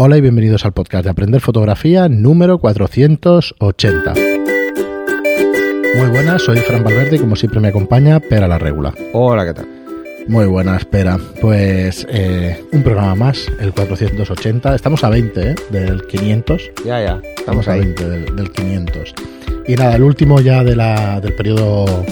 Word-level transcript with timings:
Hola 0.00 0.16
y 0.16 0.20
bienvenidos 0.20 0.64
al 0.64 0.70
podcast 0.70 1.02
de 1.02 1.10
Aprender 1.10 1.40
Fotografía 1.40 2.08
número 2.08 2.58
480. 2.58 4.14
Muy 5.96 6.08
buenas, 6.10 6.40
soy 6.40 6.58
Fran 6.58 6.84
Valverde 6.84 7.16
y 7.16 7.18
como 7.18 7.34
siempre 7.34 7.58
me 7.58 7.66
acompaña 7.66 8.20
Pera 8.20 8.46
la 8.46 8.58
Regula. 8.58 8.94
Hola, 9.12 9.44
¿qué 9.44 9.54
tal? 9.54 9.66
Muy 10.28 10.46
buenas, 10.46 10.84
Pera. 10.84 11.18
Pues 11.40 12.06
eh, 12.10 12.64
un 12.72 12.84
programa 12.84 13.16
más, 13.16 13.50
el 13.58 13.72
480. 13.72 14.76
Estamos 14.76 15.02
a 15.02 15.08
20 15.08 15.50
¿eh? 15.50 15.56
del 15.70 16.06
500. 16.06 16.70
Ya, 16.84 17.02
ya, 17.02 17.20
Estamos 17.36 17.66
a 17.66 17.74
20 17.74 18.08
del, 18.08 18.36
del 18.36 18.52
500. 18.52 19.14
Y 19.66 19.74
nada, 19.74 19.96
el 19.96 20.04
último 20.04 20.40
ya 20.40 20.62
de 20.62 20.76
la, 20.76 21.20
del 21.20 21.34
periodo 21.34 22.04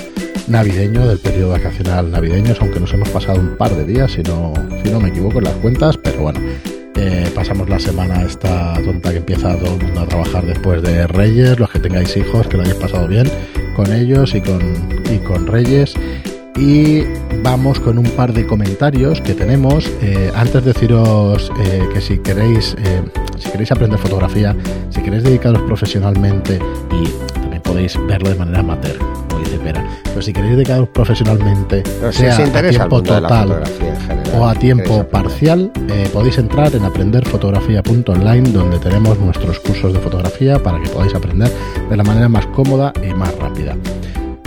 navideño, 0.48 1.06
del 1.06 1.18
periodo 1.18 1.50
vacacional 1.50 2.10
navideño, 2.10 2.52
aunque 2.58 2.80
nos 2.80 2.92
hemos 2.92 3.10
pasado 3.10 3.38
un 3.38 3.56
par 3.56 3.70
de 3.76 3.84
días, 3.84 4.10
si 4.10 4.24
no, 4.24 4.52
si 4.82 4.90
no 4.90 4.98
me 4.98 5.10
equivoco 5.10 5.38
en 5.38 5.44
las 5.44 5.54
cuentas, 5.54 5.96
pero 5.96 6.22
bueno, 6.22 6.40
eh, 6.96 7.30
pasamos 7.34 7.68
la 7.68 7.78
semana 7.78 8.22
esta 8.22 8.74
tonta 8.84 9.10
que 9.10 9.18
empieza 9.18 9.56
todo 9.56 9.74
el 9.74 9.84
mundo 9.84 10.00
a 10.00 10.06
trabajar 10.06 10.46
después 10.46 10.82
de 10.82 11.06
Reyes, 11.06 11.58
los 11.58 11.70
que 11.70 11.78
tengáis 11.78 12.16
hijos, 12.16 12.46
que 12.48 12.56
lo 12.56 12.62
hayáis 12.62 12.78
pasado 12.78 13.06
bien 13.06 13.30
con 13.74 13.92
ellos 13.92 14.34
y 14.34 14.40
con, 14.40 14.60
y 15.12 15.18
con 15.18 15.46
Reyes. 15.46 15.94
Y 16.56 17.02
vamos 17.42 17.78
con 17.80 17.98
un 17.98 18.08
par 18.10 18.32
de 18.32 18.46
comentarios 18.46 19.20
que 19.20 19.34
tenemos. 19.34 19.86
Eh, 20.00 20.32
antes 20.34 20.64
de 20.64 20.72
deciros 20.72 21.52
eh, 21.60 21.82
que 21.92 22.00
si 22.00 22.18
queréis, 22.18 22.74
si 23.38 23.50
queréis 23.50 23.72
aprender 23.72 23.98
fotografía, 23.98 24.56
si 24.88 25.02
queréis 25.02 25.24
dedicaros 25.24 25.62
profesionalmente 25.62 26.58
y 26.92 27.35
podéis 27.66 27.98
verlo 28.06 28.30
de 28.30 28.36
manera 28.36 28.60
amateur, 28.60 28.96
como 29.28 29.40
dice 29.40 29.58
Pera, 29.58 29.84
pero 30.04 30.22
si 30.22 30.32
queréis 30.32 30.56
dedicaros 30.56 30.88
profesionalmente, 30.88 31.82
Pero 32.00 32.12
sea 32.12 32.36
a 32.36 32.70
tiempo 32.70 33.02
total 33.02 33.48
general, 33.48 33.62
o 34.38 34.46
a 34.46 34.54
tiempo 34.54 35.04
parcial, 35.08 35.70
eh, 35.88 36.08
podéis 36.12 36.38
entrar 36.38 36.74
en 36.74 36.84
aprenderfotografía.online 36.84 38.50
donde 38.50 38.78
tenemos 38.78 39.18
nuestros 39.18 39.60
cursos 39.60 39.92
de 39.92 39.98
fotografía 39.98 40.62
para 40.62 40.80
que 40.80 40.88
podáis 40.88 41.14
aprender 41.14 41.50
de 41.88 41.96
la 41.96 42.04
manera 42.04 42.28
más 42.28 42.46
cómoda 42.48 42.92
y 43.02 43.12
más 43.12 43.36
rápida. 43.38 43.76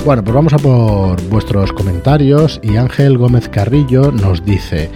Bueno, 0.05 0.23
pues 0.23 0.33
vamos 0.33 0.53
a 0.53 0.57
por 0.57 1.21
vuestros 1.29 1.73
comentarios 1.73 2.59
y 2.63 2.77
Ángel 2.77 3.17
Gómez 3.17 3.49
Carrillo 3.49 4.11
nos 4.11 4.45
dice 4.45 4.89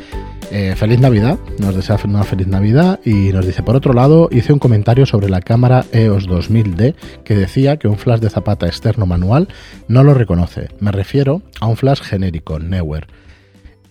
eh, 0.55 0.75
feliz 0.75 0.99
Navidad, 0.99 1.39
nos 1.57 1.75
desea 1.75 1.97
una 2.05 2.23
feliz 2.23 2.45
Navidad 2.45 2.99
y 3.03 3.33
nos 3.33 3.43
dice 3.43 3.63
por 3.63 3.75
otro 3.75 3.91
lado 3.91 4.29
hice 4.31 4.53
un 4.53 4.59
comentario 4.59 5.07
sobre 5.07 5.27
la 5.27 5.41
cámara 5.41 5.83
EOS 5.91 6.29
2000D 6.29 6.93
que 7.23 7.35
decía 7.35 7.77
que 7.77 7.87
un 7.87 7.97
flash 7.97 8.19
de 8.19 8.29
zapata 8.29 8.67
externo 8.67 9.07
manual 9.07 9.47
no 9.87 10.03
lo 10.03 10.13
reconoce. 10.13 10.67
Me 10.79 10.91
refiero 10.91 11.41
a 11.59 11.65
un 11.65 11.75
flash 11.75 12.01
genérico, 12.01 12.59
Newer. 12.59 13.07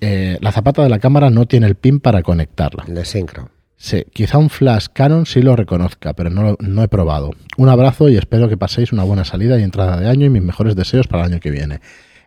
Eh, 0.00 0.38
la 0.40 0.52
zapata 0.52 0.84
de 0.84 0.88
la 0.88 1.00
cámara 1.00 1.30
no 1.30 1.46
tiene 1.46 1.66
el 1.66 1.74
pin 1.74 1.98
para 1.98 2.22
conectarla. 2.22 2.84
De 2.86 3.04
Syncro. 3.04 3.50
Sí, 3.76 4.04
quizá 4.12 4.38
un 4.38 4.48
flash 4.48 4.86
Canon 4.92 5.26
sí 5.26 5.42
lo 5.42 5.56
reconozca, 5.56 6.12
pero 6.12 6.30
no, 6.30 6.56
no 6.60 6.82
he 6.84 6.88
probado. 6.88 7.32
Un 7.56 7.70
abrazo 7.70 8.08
y 8.08 8.16
espero 8.16 8.48
que 8.48 8.56
paséis 8.56 8.92
una 8.92 9.02
buena 9.02 9.24
salida 9.24 9.58
y 9.58 9.64
entrada 9.64 9.98
de 9.98 10.08
año 10.08 10.26
y 10.26 10.30
mis 10.30 10.42
mejores 10.44 10.76
deseos 10.76 11.08
para 11.08 11.24
el 11.24 11.32
año 11.32 11.40
que 11.40 11.50
viene. 11.50 11.80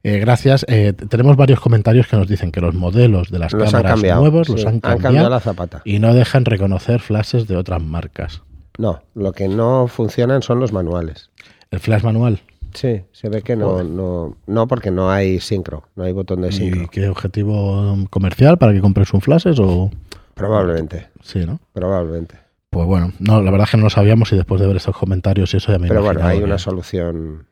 Eh, 0.08 0.20
gracias. 0.20 0.66
Eh, 0.70 0.94
tenemos 0.94 1.36
varios 1.36 1.60
comentarios 1.60 2.06
que 2.08 2.16
nos 2.16 2.28
dicen 2.28 2.52
que 2.52 2.62
los 2.62 2.76
modelos 2.76 3.32
de 3.32 3.40
las 3.40 3.54
Los 3.54 3.72
cámaras 3.72 3.94
cambiado. 3.94 4.22
nuevos 4.22 4.46
sí, 4.48 4.54
los 4.54 4.66
han 4.68 4.80
cambiado 4.80 5.02
cambiado 5.02 5.30
la 5.32 5.40
zapata. 5.40 5.82
y 5.84 5.98
no 5.98 6.14
dejan 6.14 6.46
reconocer 6.46 7.00
flashes 7.00 7.48
de 7.48 7.56
otras 7.58 7.82
marcas. 7.82 8.44
No, 8.78 9.02
lo 9.16 9.32
que 9.32 9.48
no 9.48 9.88
funcionan 9.88 10.44
son 10.44 10.60
los 10.60 10.72
manuales. 10.72 11.32
El 11.72 11.80
flash 11.80 12.04
manual. 12.04 12.40
Sí, 12.76 13.02
se 13.14 13.30
ve 13.30 13.42
que 13.42 13.56
no, 13.56 13.84
no, 13.84 14.36
no 14.46 14.68
porque 14.68 14.92
no 14.92 15.10
hay 15.10 15.40
sincro, 15.40 15.86
no 15.96 16.04
hay 16.04 16.12
botón 16.12 16.42
de 16.42 16.50
¿Y 16.50 16.52
sincro. 16.52 16.88
qué 16.92 17.08
objetivo 17.08 17.98
comercial 18.10 18.58
para 18.60 18.74
que 18.74 18.82
compres 18.82 19.12
un 19.14 19.22
flashes 19.22 19.58
o...? 19.60 19.90
Probablemente, 20.36 21.08
Sí, 21.24 21.46
¿no? 21.46 21.60
probablemente. 21.74 22.36
Pues 22.70 22.86
bueno, 22.86 23.14
no, 23.20 23.42
la 23.42 23.50
verdad 23.50 23.66
es 23.66 23.72
que 23.72 23.78
no 23.78 23.84
lo 23.86 23.90
sabíamos 23.90 24.32
y 24.34 24.36
después 24.36 24.60
de 24.62 24.68
ver 24.68 24.76
estos 24.76 24.96
comentarios 24.98 25.54
y 25.54 25.58
eso 25.58 25.72
ya 25.72 25.80
me 25.80 25.88
Pero 25.88 26.04
bueno, 26.04 26.24
hay 26.26 26.38
que- 26.40 26.44
una 26.44 26.58
solución 26.60 27.48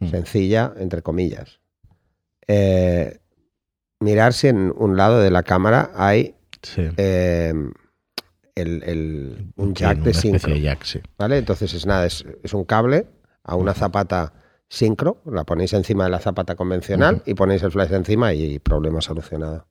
Mm. 0.00 0.08
sencilla, 0.10 0.72
entre 0.78 1.02
comillas. 1.02 1.60
Eh, 2.48 3.18
mirar 4.00 4.32
si 4.32 4.48
en 4.48 4.72
un 4.76 4.96
lado 4.96 5.20
de 5.20 5.30
la 5.30 5.42
cámara 5.42 5.90
hay 5.94 6.34
Sí. 6.62 6.82
eh, 6.96 7.52
el, 8.56 8.82
el- 8.82 9.52
un 9.56 9.74
jack 9.74 9.98
de 9.98 10.12
sincro. 10.14 10.52
de 10.54 10.60
jack, 10.60 10.82
sí. 10.84 11.00
¿Vale? 11.16 11.38
Entonces 11.38 11.72
es 11.74 11.86
nada, 11.86 12.06
es, 12.06 12.24
es 12.42 12.52
un 12.54 12.64
cable 12.64 13.06
a 13.44 13.54
una 13.54 13.74
zapata 13.74 14.32
sincro, 14.68 15.22
la 15.24 15.44
ponéis 15.44 15.72
encima 15.74 16.04
de 16.04 16.10
la 16.10 16.18
zapata 16.18 16.54
convencional 16.56 17.22
y 17.26 17.34
ponéis 17.34 17.62
el 17.62 17.70
flash 17.70 17.92
encima 17.92 18.34
y 18.34 18.58
problema 18.58 19.00
solucionado. 19.00 19.66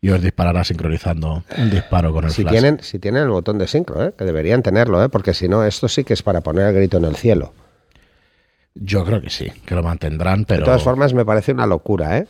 y 0.00 0.08
os 0.10 0.20
disparará 0.22 0.64
sincronizando 0.64 1.44
el 1.56 1.70
disparo 1.70 2.12
con 2.12 2.24
el 2.24 2.30
Si 2.30 2.42
flash. 2.42 2.52
tienen, 2.52 2.78
si 2.82 2.98
tienen 2.98 3.22
el 3.24 3.28
botón 3.28 3.58
de 3.58 3.66
sincro, 3.68 4.02
¿eh? 4.02 4.14
que 4.16 4.24
deberían 4.24 4.62
tenerlo, 4.62 5.04
¿eh? 5.04 5.08
porque 5.08 5.34
si 5.34 5.46
no, 5.48 5.62
esto 5.64 5.86
sí 5.88 6.02
que 6.04 6.14
es 6.14 6.22
para 6.22 6.40
poner 6.40 6.66
el 6.68 6.74
grito 6.74 6.96
en 6.96 7.04
el 7.04 7.14
cielo. 7.16 7.52
Yo 8.74 9.04
creo 9.04 9.20
que 9.20 9.30
sí, 9.30 9.50
que 9.66 9.74
lo 9.74 9.82
mantendrán, 9.82 10.44
pero 10.44 10.60
De 10.60 10.64
todas 10.66 10.82
formas, 10.82 11.12
me 11.12 11.24
parece 11.24 11.52
una 11.52 11.66
locura, 11.66 12.18
¿eh? 12.18 12.26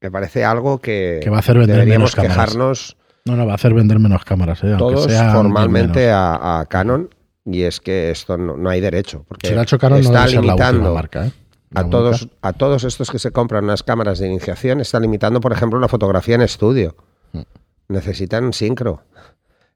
Me 0.00 0.10
parece 0.10 0.44
algo 0.44 0.78
que, 0.78 1.20
Que 1.22 1.30
va 1.30 1.36
a 1.36 1.40
hacer 1.40 1.58
vender 1.58 1.76
deberíamos 1.76 2.14
menos 2.14 2.14
cámaras. 2.14 2.36
quejarnos 2.36 2.96
no, 3.26 3.36
no, 3.36 3.46
va 3.46 3.52
a 3.52 3.54
hacer 3.56 3.74
vender 3.74 3.98
menos 3.98 4.24
cámaras, 4.24 4.64
¿eh? 4.64 4.74
todos 4.78 5.04
sean 5.04 5.34
formalmente 5.34 6.10
a, 6.10 6.60
a 6.60 6.66
Canon 6.66 7.10
y 7.44 7.62
es 7.62 7.80
que 7.80 8.10
esto 8.10 8.38
no, 8.38 8.56
no 8.56 8.70
hay 8.70 8.80
derecho. 8.80 9.24
Porque 9.28 9.48
Si 9.48 9.54
lo 9.54 9.60
ha 9.60 9.62
hecho 9.64 9.78
Canon 9.78 10.00
no 10.00 10.04
está 10.04 10.20
debe 10.20 10.30
ser 10.30 10.36
la 10.36 10.42
limitando 10.42 10.94
marca, 10.94 11.26
¿eh? 11.26 11.32
A 11.74 11.88
todos, 11.88 12.28
a 12.42 12.52
todos 12.52 12.82
estos 12.82 13.10
que 13.10 13.20
se 13.20 13.30
compran 13.30 13.62
unas 13.64 13.84
cámaras 13.84 14.18
de 14.18 14.26
iniciación, 14.26 14.80
está 14.80 14.98
limitando, 14.98 15.40
por 15.40 15.52
ejemplo, 15.52 15.78
la 15.78 15.86
fotografía 15.86 16.34
en 16.34 16.40
estudio. 16.40 16.96
Mm. 17.32 17.42
Necesitan 17.88 18.44
un 18.44 18.52
sincro. 18.52 19.04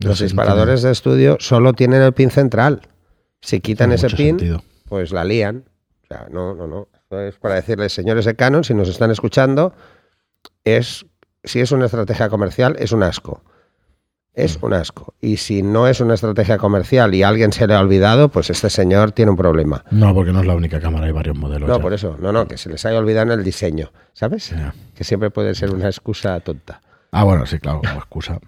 No 0.01 0.09
Los 0.09 0.21
no 0.21 0.25
disparadores 0.25 0.83
de 0.83 0.91
estudio 0.91 1.37
solo 1.39 1.73
tienen 1.73 2.03
el 2.03 2.13
pin 2.13 2.31
central. 2.31 2.83
Si 3.41 3.61
quitan 3.61 3.93
ese 3.93 4.09
pin, 4.09 4.39
sentido. 4.39 4.65
Pues 4.89 5.13
la 5.13 5.25
lían. 5.25 5.65
O 6.05 6.07
sea, 6.07 6.29
no, 6.31 6.55
no, 6.55 6.67
no. 6.67 6.89
Es 7.21 7.37
para 7.37 7.55
decirles, 7.57 7.93
señores 7.93 8.25
de 8.25 8.35
Canon, 8.35 8.65
si 8.65 8.75
nos 8.75 8.89
están 8.89 9.11
escuchando, 9.11 9.73
es 10.65 11.07
si 11.45 11.61
es 11.61 11.73
una 11.73 11.87
estrategia 11.87 12.29
comercial, 12.29 12.77
es 12.79 12.93
un 12.93 13.03
asco. 13.03 13.43
Es 14.33 14.59
un 14.63 14.73
asco. 14.73 15.15
Y 15.21 15.37
si 15.37 15.63
no 15.63 15.87
es 15.87 16.01
una 16.01 16.15
estrategia 16.15 16.59
comercial 16.59 17.15
y 17.15 17.23
a 17.23 17.29
alguien 17.29 17.53
se 17.53 17.69
le 17.69 17.75
ha 17.75 17.81
olvidado, 17.81 18.31
pues 18.31 18.51
este 18.51 18.69
señor 18.69 19.13
tiene 19.13 19.31
un 19.31 19.37
problema. 19.37 19.85
No, 19.93 20.13
porque 20.13 20.33
no 20.33 20.41
es 20.41 20.47
la 20.47 20.57
única 20.57 20.81
cámara, 20.81 21.07
hay 21.07 21.13
varios 21.13 21.37
modelos. 21.37 21.69
No, 21.69 21.77
ya. 21.77 21.83
por 21.83 21.93
eso. 21.93 22.17
No, 22.19 22.33
no, 22.33 22.49
que 22.49 22.57
se 22.57 22.69
les 22.69 22.85
haya 22.85 22.99
olvidado 22.99 23.33
en 23.33 23.39
el 23.39 23.45
diseño. 23.45 23.93
¿Sabes? 24.13 24.53
Que 24.97 25.05
siempre 25.05 25.31
puede 25.31 25.55
ser 25.55 25.73
una 25.73 25.87
excusa 25.87 26.41
tonta. 26.41 26.81
Ah, 27.13 27.23
bueno, 27.23 27.47
sí, 27.47 27.61
claro, 27.61 27.81
como 27.87 27.99
excusa. 28.01 28.41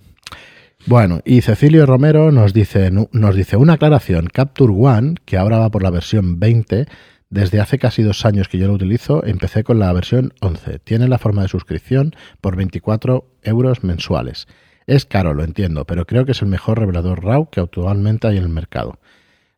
Bueno, 0.88 1.20
y 1.24 1.40
Cecilio 1.40 1.84
Romero 1.84 2.30
nos 2.30 2.52
dice, 2.52 2.92
nos 2.92 3.34
dice 3.34 3.56
una 3.56 3.72
aclaración. 3.72 4.28
Capture 4.32 4.72
One, 4.72 5.16
que 5.24 5.36
ahora 5.36 5.58
va 5.58 5.68
por 5.68 5.82
la 5.82 5.90
versión 5.90 6.38
20, 6.38 6.86
desde 7.28 7.58
hace 7.58 7.80
casi 7.80 8.04
dos 8.04 8.24
años 8.24 8.46
que 8.46 8.58
yo 8.58 8.68
lo 8.68 8.74
utilizo, 8.74 9.24
empecé 9.26 9.64
con 9.64 9.80
la 9.80 9.92
versión 9.92 10.32
11. 10.40 10.78
Tiene 10.78 11.08
la 11.08 11.18
forma 11.18 11.42
de 11.42 11.48
suscripción 11.48 12.14
por 12.40 12.54
24 12.54 13.28
euros 13.42 13.82
mensuales. 13.82 14.46
Es 14.86 15.06
caro, 15.06 15.34
lo 15.34 15.42
entiendo, 15.42 15.86
pero 15.86 16.06
creo 16.06 16.24
que 16.24 16.30
es 16.30 16.42
el 16.42 16.48
mejor 16.48 16.78
revelador 16.78 17.24
RAW 17.24 17.50
que 17.50 17.58
actualmente 17.58 18.28
hay 18.28 18.36
en 18.36 18.44
el 18.44 18.48
mercado. 18.48 19.00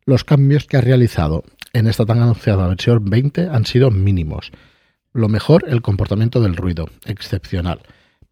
Los 0.05 0.23
cambios 0.23 0.65
que 0.65 0.77
ha 0.77 0.81
realizado 0.81 1.43
en 1.73 1.85
esta 1.85 2.07
tan 2.07 2.23
anunciada 2.23 2.67
versión 2.67 3.05
20 3.05 3.49
han 3.49 3.67
sido 3.67 3.91
mínimos. 3.91 4.51
Lo 5.13 5.29
mejor, 5.29 5.65
el 5.67 5.83
comportamiento 5.83 6.41
del 6.41 6.55
ruido, 6.55 6.89
excepcional. 7.05 7.81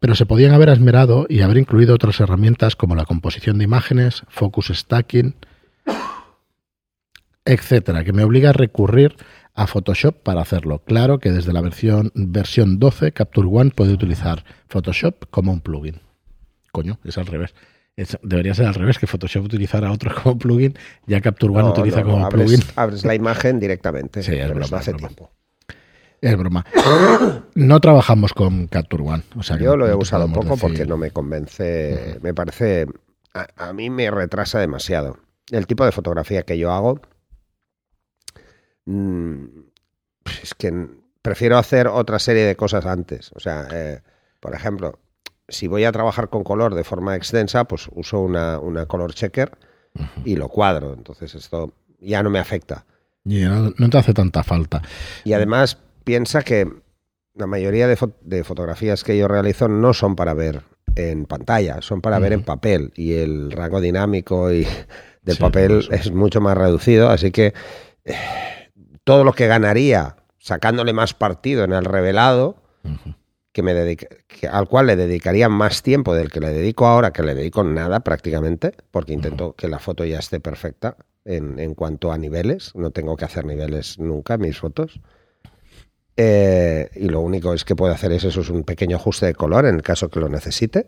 Pero 0.00 0.14
se 0.14 0.26
podían 0.26 0.52
haber 0.52 0.68
esmerado 0.68 1.26
y 1.28 1.40
haber 1.40 1.56
incluido 1.58 1.94
otras 1.94 2.20
herramientas 2.20 2.76
como 2.76 2.94
la 2.94 3.04
composición 3.04 3.58
de 3.58 3.64
imágenes, 3.64 4.22
focus 4.28 4.68
stacking, 4.72 5.34
etcétera, 7.44 8.04
que 8.04 8.12
me 8.12 8.22
obliga 8.24 8.50
a 8.50 8.52
recurrir 8.52 9.16
a 9.54 9.66
Photoshop 9.66 10.22
para 10.22 10.40
hacerlo. 10.42 10.80
Claro 10.84 11.18
que 11.18 11.32
desde 11.32 11.52
la 11.52 11.60
versión, 11.60 12.12
versión 12.14 12.78
12 12.78 13.12
Capture 13.12 13.48
One 13.50 13.70
puede 13.70 13.92
utilizar 13.92 14.44
Photoshop 14.68 15.24
como 15.30 15.52
un 15.52 15.60
plugin. 15.60 16.00
Coño, 16.70 16.98
es 17.04 17.18
al 17.18 17.26
revés. 17.26 17.54
Es- 17.96 18.18
debería 18.22 18.54
ser 18.54 18.66
al 18.66 18.74
revés, 18.74 18.98
que 19.00 19.08
Photoshop 19.08 19.44
utilizara 19.46 19.90
otro 19.90 20.14
como 20.22 20.38
plugin, 20.38 20.74
ya 21.06 21.20
Capture 21.20 21.52
One 21.52 21.62
No, 21.62 21.70
utiliza 21.70 22.00
no, 22.02 22.06
no, 22.06 22.12
como 22.12 22.26
abres, 22.26 22.46
plugin. 22.46 22.64
abres 22.76 23.04
la 23.04 23.14
imagen 23.16 23.58
directamente. 23.58 24.22
Sí, 24.22 24.32
es 24.34 24.48
broma, 24.54 24.76
hace 24.78 24.92
broma. 24.92 25.08
tiempo. 25.08 25.32
Es 26.20 26.36
broma. 26.36 26.64
No 27.54 27.80
trabajamos 27.80 28.32
con 28.32 28.66
Capture 28.66 29.02
One. 29.04 29.22
O 29.36 29.42
sea 29.42 29.56
Yo 29.56 29.70
no- 29.70 29.76
lo 29.78 29.86
he 29.86 29.90
no 29.90 29.98
usado 29.98 30.26
poco 30.32 30.48
decir- 30.54 30.60
porque 30.60 30.86
no 30.86 30.96
me 30.96 31.10
convence. 31.10 32.18
Me 32.22 32.34
parece. 32.34 32.86
A, 33.34 33.46
a 33.68 33.72
mí 33.72 33.88
me 33.90 34.10
retrasa 34.10 34.58
demasiado. 34.58 35.18
El 35.50 35.66
tipo 35.66 35.84
de 35.84 35.92
fotografía 35.92 36.42
que 36.42 36.58
yo 36.58 36.72
hago. 36.72 37.00
mm, 38.86 39.44
es 40.42 40.54
que 40.54 40.88
prefiero 41.22 41.58
hacer 41.58 41.88
otra 41.88 42.18
serie 42.18 42.44
de 42.44 42.56
cosas 42.56 42.86
antes. 42.86 43.30
O 43.34 43.40
sea, 43.40 43.68
eh, 43.72 44.02
por 44.40 44.54
ejemplo, 44.54 44.98
si 45.48 45.66
voy 45.66 45.84
a 45.84 45.92
trabajar 45.92 46.28
con 46.30 46.44
color 46.44 46.74
de 46.74 46.84
forma 46.84 47.16
extensa, 47.16 47.64
pues 47.64 47.88
uso 47.92 48.20
una, 48.20 48.58
una 48.58 48.86
color 48.86 49.14
checker 49.14 49.56
y 50.24 50.36
lo 50.36 50.48
cuadro. 50.48 50.94
Entonces 50.94 51.34
esto 51.34 51.74
ya 52.00 52.22
no 52.22 52.30
me 52.30 52.38
afecta. 52.38 52.86
Y 53.24 53.40
no, 53.42 53.72
no 53.76 53.90
te 53.90 53.98
hace 53.98 54.14
tanta 54.14 54.42
falta. 54.42 54.82
Y 55.24 55.32
además 55.32 55.78
piensa 56.08 56.42
que 56.42 56.66
la 57.34 57.46
mayoría 57.46 57.86
de, 57.86 57.96
fo- 57.96 58.14
de 58.22 58.42
fotografías 58.44 59.04
que 59.04 59.16
yo 59.16 59.28
realizo 59.28 59.68
no 59.68 59.92
son 59.94 60.16
para 60.16 60.34
ver 60.34 60.62
en 60.96 61.26
pantalla, 61.26 61.80
son 61.82 62.00
para 62.00 62.18
ver 62.18 62.32
en 62.32 62.42
papel 62.42 62.92
y 62.96 63.12
el 63.14 63.52
rango 63.52 63.80
dinámico 63.80 64.50
y 64.52 64.66
del 65.22 65.36
Sí, 65.36 65.42
papel 65.42 65.78
eso. 65.80 65.92
es 65.92 66.10
mucho 66.12 66.40
más 66.40 66.56
reducido, 66.56 67.10
así 67.10 67.30
que 67.30 67.52
eh, 68.04 68.14
todo 69.04 69.22
lo 69.24 69.32
que 69.32 69.46
ganaría 69.46 70.16
sacándole 70.38 70.92
más 70.92 71.14
partido 71.14 71.64
en 71.64 71.72
el 71.72 71.84
revelado, 71.84 72.56
que 73.52 73.62
me 73.62 73.74
dedica- 73.74 74.08
que- 74.26 74.48
al 74.48 74.68
cual 74.68 74.86
le 74.86 74.96
dedicaría 74.96 75.48
más 75.48 75.82
tiempo 75.82 76.14
del 76.14 76.30
que 76.30 76.40
le 76.40 76.50
dedico 76.50 76.86
ahora, 76.86 77.12
que 77.12 77.22
le 77.22 77.34
dedico 77.34 77.64
nada 77.64 78.00
prácticamente, 78.00 78.72
porque 78.90 79.12
intento 79.12 79.54
que 79.54 79.68
la 79.68 79.78
foto 79.78 80.04
ya 80.04 80.18
esté 80.18 80.40
perfecta 80.40 80.96
en, 81.24 81.58
en 81.58 81.74
cuanto 81.74 82.12
a 82.12 82.18
niveles, 82.18 82.72
no 82.74 82.90
tengo 82.90 83.16
que 83.16 83.24
hacer 83.26 83.44
niveles 83.44 83.98
nunca 83.98 84.38
mis 84.38 84.58
fotos. 84.58 85.00
Eh, 86.20 86.90
y 86.96 87.08
lo 87.08 87.20
único 87.20 87.54
es 87.54 87.64
que 87.64 87.76
puedo 87.76 87.92
hacer 87.92 88.10
es 88.10 88.24
eso, 88.24 88.40
es 88.40 88.50
un 88.50 88.64
pequeño 88.64 88.96
ajuste 88.96 89.26
de 89.26 89.34
color 89.34 89.66
en 89.66 89.76
el 89.76 89.82
caso 89.82 90.08
que 90.08 90.18
lo 90.18 90.28
necesite. 90.28 90.86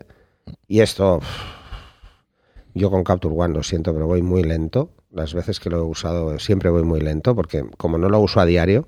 Y 0.67 0.81
esto, 0.81 1.21
yo 2.73 2.91
con 2.91 3.05
Capture 3.05 3.33
One 3.33 3.53
lo 3.53 3.63
siento, 3.63 3.93
pero 3.93 4.07
voy 4.07 4.21
muy 4.21 4.43
lento. 4.43 4.91
Las 5.09 5.33
veces 5.33 5.61
que 5.61 5.69
lo 5.69 5.77
he 5.77 5.81
usado 5.83 6.37
siempre 6.37 6.69
voy 6.69 6.83
muy 6.83 6.99
lento, 6.99 7.33
porque 7.33 7.63
como 7.77 7.97
no 7.97 8.09
lo 8.09 8.19
uso 8.19 8.41
a 8.41 8.45
diario, 8.45 8.87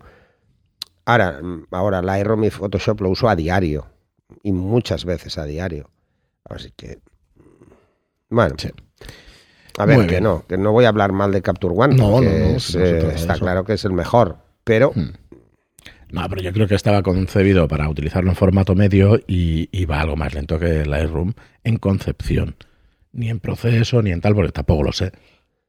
ahora, 1.05 1.39
ahora 1.71 2.01
Lightroom 2.01 2.43
y 2.43 2.49
Photoshop 2.49 2.99
lo 3.01 3.09
uso 3.09 3.29
a 3.29 3.35
diario, 3.37 3.85
y 4.41 4.51
muchas 4.51 5.05
veces 5.05 5.37
a 5.37 5.45
diario. 5.45 5.89
Así 6.43 6.71
que, 6.75 6.99
bueno, 8.29 8.55
Sí. 8.57 8.69
a 9.77 9.85
ver, 9.85 10.07
que 10.07 10.19
no, 10.19 10.45
que 10.47 10.57
no 10.57 10.71
voy 10.73 10.83
a 10.85 10.89
hablar 10.89 11.13
mal 11.13 11.31
de 11.31 11.41
Capture 11.41 11.73
One, 11.77 11.95
No, 11.95 12.11
porque 12.11 12.25
no, 12.29 12.37
no, 12.51 12.55
es, 12.57 12.63
si 12.63 12.77
no 12.77 12.85
se 12.85 12.91
eh, 12.99 13.11
está 13.15 13.33
eso. 13.35 13.43
claro 13.45 13.63
que 13.63 13.73
es 13.73 13.85
el 13.85 13.93
mejor, 13.93 14.37
pero 14.65 14.91
Hmm. 14.93 15.11
No, 16.13 16.29
pero 16.29 16.41
yo 16.41 16.53
creo 16.53 16.67
que 16.67 16.75
estaba 16.75 17.01
concebido 17.01 17.67
para 17.67 17.89
utilizarlo 17.89 18.29
en 18.29 18.35
formato 18.35 18.75
medio 18.75 19.19
y, 19.27 19.67
y 19.71 19.85
va 19.85 19.99
algo 20.01 20.15
más 20.15 20.33
lento 20.33 20.59
que 20.59 20.85
Lightroom 20.85 21.33
en 21.63 21.77
concepción. 21.77 22.55
Ni 23.11 23.29
en 23.29 23.39
proceso, 23.39 24.01
ni 24.01 24.11
en 24.11 24.21
tal, 24.21 24.35
porque 24.35 24.51
tampoco 24.51 24.83
lo 24.83 24.91
sé. 24.93 25.11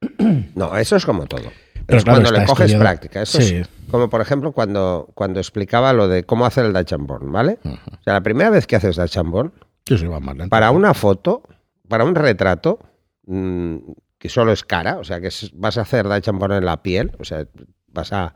No, 0.54 0.76
eso 0.76 0.96
es 0.96 1.06
como 1.06 1.26
todo. 1.26 1.50
Pero 1.86 1.98
es 1.98 2.04
claro, 2.04 2.20
cuando 2.22 2.38
le 2.38 2.46
coges 2.46 2.66
estudiado- 2.66 2.82
práctica. 2.82 3.22
Eso 3.22 3.40
Sí. 3.40 3.56
es 3.56 3.68
como, 3.90 4.08
por 4.10 4.20
ejemplo, 4.20 4.52
cuando, 4.52 5.08
cuando 5.14 5.40
explicaba 5.40 5.92
lo 5.92 6.08
de 6.08 6.24
cómo 6.24 6.46
hacer 6.46 6.64
el 6.66 6.72
Dutch 6.72 6.92
and 6.92 7.06
¿vale? 7.30 7.58
O 7.64 8.02
sea, 8.02 8.12
la 8.14 8.20
primera 8.22 8.50
vez 8.50 8.66
que 8.66 8.76
haces 8.76 8.96
Dutch 8.96 9.16
and 9.18 10.48
para 10.50 10.70
una 10.70 10.94
foto, 10.94 11.42
para 11.88 12.04
un 12.04 12.14
retrato, 12.14 12.78
mm, 13.26 13.76
que 14.18 14.28
solo 14.28 14.52
es 14.52 14.62
cara, 14.64 14.96
o 14.98 15.04
sea, 15.04 15.20
que 15.20 15.26
es- 15.28 15.50
vas 15.54 15.76
a 15.78 15.82
hacer 15.82 16.06
Dutch 16.08 16.28
and 16.28 16.52
en 16.52 16.64
la 16.64 16.82
piel, 16.82 17.12
o 17.18 17.24
sea, 17.24 17.46
vas 17.88 18.12
a 18.12 18.32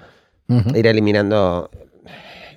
ir 0.75 0.87
eliminando 0.87 1.71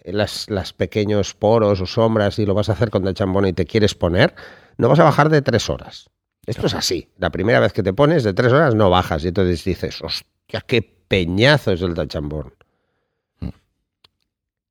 las, 0.05 0.49
las 0.49 0.73
pequeños 0.73 1.33
poros 1.33 1.81
o 1.81 1.85
sombras 1.85 2.39
y 2.39 2.45
lo 2.45 2.53
vas 2.53 2.69
a 2.69 2.73
hacer 2.73 2.89
con 2.89 3.07
and 3.07 3.33
Burn 3.33 3.47
y 3.47 3.53
te 3.53 3.65
quieres 3.65 3.95
poner, 3.95 4.33
no 4.77 4.89
vas 4.89 4.99
a 4.99 5.03
bajar 5.03 5.29
de 5.29 5.41
tres 5.41 5.69
horas. 5.69 6.09
Esto 6.45 6.67
es 6.67 6.73
así. 6.73 7.09
La 7.17 7.29
primera 7.29 7.59
vez 7.59 7.71
que 7.73 7.83
te 7.83 7.93
pones, 7.93 8.23
de 8.23 8.33
tres 8.33 8.51
horas 8.51 8.73
no 8.73 8.89
bajas. 8.89 9.23
Y 9.23 9.27
entonces 9.27 9.63
dices, 9.63 10.01
hostia, 10.01 10.61
qué 10.65 10.81
peñazo 10.81 11.71
es 11.71 11.81
el. 11.81 11.91
Mm. 11.91 12.51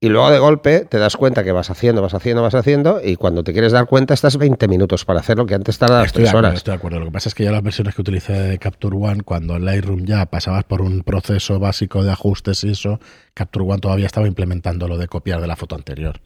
Y 0.03 0.09
luego 0.09 0.31
de 0.31 0.39
golpe 0.39 0.79
te 0.85 0.97
das 0.97 1.15
cuenta 1.15 1.43
que 1.43 1.51
vas 1.51 1.69
haciendo, 1.69 2.01
vas 2.01 2.15
haciendo, 2.15 2.41
vas 2.41 2.55
haciendo, 2.55 2.99
y 3.03 3.17
cuando 3.17 3.43
te 3.43 3.53
quieres 3.53 3.71
dar 3.71 3.85
cuenta 3.85 4.15
estás 4.15 4.35
20 4.35 4.67
minutos 4.67 5.05
para 5.05 5.19
hacer 5.19 5.37
lo 5.37 5.45
que 5.45 5.53
antes 5.53 5.77
tardabas 5.77 6.07
Estoy 6.07 6.23
de, 6.23 6.25
3 6.25 6.29
acuerdo, 6.31 6.47
horas. 6.47 6.57
estoy 6.57 6.71
de 6.71 6.75
acuerdo. 6.77 6.99
Lo 6.99 7.05
que 7.05 7.11
pasa 7.11 7.29
es 7.29 7.35
que 7.35 7.43
ya 7.43 7.51
las 7.51 7.61
versiones 7.61 7.93
que 7.93 8.01
utilicé 8.01 8.33
de 8.33 8.57
Capture 8.57 8.95
One, 8.97 9.21
cuando 9.21 9.55
en 9.57 9.63
Lightroom 9.63 10.05
ya 10.05 10.25
pasabas 10.25 10.63
por 10.63 10.81
un 10.81 11.03
proceso 11.03 11.59
básico 11.59 12.03
de 12.03 12.11
ajustes 12.11 12.63
y 12.63 12.71
eso, 12.71 12.99
Capture 13.35 13.63
One 13.63 13.79
todavía 13.79 14.07
estaba 14.07 14.25
implementando 14.25 14.87
lo 14.87 14.97
de 14.97 15.07
copiar 15.07 15.39
de 15.39 15.45
la 15.45 15.55
foto 15.55 15.75
anterior. 15.75 16.19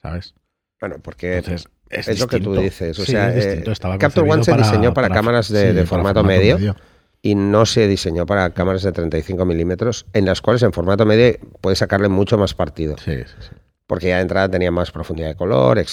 ¿Sabes? 0.00 0.34
Bueno, 0.80 0.96
porque 1.02 1.36
Entonces, 1.36 1.68
es, 1.90 2.08
es 2.08 2.18
lo 2.18 2.26
que 2.28 2.40
tú 2.40 2.54
dices. 2.54 2.98
O 2.98 3.04
Sí, 3.04 3.12
sea, 3.12 3.28
es 3.36 3.44
eh, 3.44 3.64
Capture 3.98 4.26
One 4.28 4.42
se 4.42 4.54
diseñó 4.56 4.94
para 4.94 5.10
cámaras 5.10 5.50
de- 5.50 5.68
sí, 5.68 5.76
de 5.76 5.84
formato 5.84 6.24
medio. 6.24 6.74
Y 7.22 7.34
no 7.36 7.66
se 7.66 7.86
diseñó 7.86 8.26
para 8.26 8.50
cámaras 8.50 8.82
de 8.82 8.90
35 8.92 9.44
milímetros, 9.44 10.06
en 10.12 10.26
las 10.26 10.40
cuales 10.40 10.62
en 10.64 10.72
formato 10.72 11.06
medio 11.06 11.36
puedes 11.60 11.78
sacarle 11.78 12.08
mucho 12.08 12.36
más 12.36 12.52
partido, 12.54 12.96
Sí, 12.98 13.12
sí, 13.18 13.34
sí. 13.40 13.50
porque 13.86 14.08
ya 14.08 14.16
de 14.16 14.22
entrada 14.22 14.48
tenía 14.48 14.72
más 14.72 14.90
profundidad 14.90 15.28
de 15.28 15.36
color, 15.36 15.78
eh, 15.78 15.84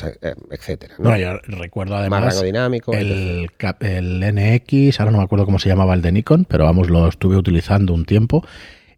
etcétera. 0.52 0.96
¿no? 0.98 1.16
Yo 1.18 1.38
recuerdo 1.48 1.94
más 1.94 2.02
además 2.02 2.24
rango 2.34 2.42
dinámico. 2.46 2.94
el, 2.94 3.52
cap- 3.58 3.84
el 3.84 4.20
NX, 4.34 5.00
ahora 5.00 5.12
no 5.12 5.20
me 5.20 5.24
acuerdo 5.24 5.46
cómo 5.46 5.60
se 5.60 5.70
llamaba 5.70 5.94
el 5.94 6.02
de 6.02 6.12
Nikon, 6.12 6.46
pero 6.46 6.64
vamos, 6.64 6.90
lo 6.90 7.08
estuve 7.08 7.36
utilizando 7.38 7.94
un 7.94 8.06
tiempo 8.06 8.44